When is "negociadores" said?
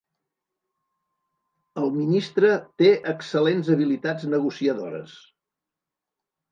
4.35-5.19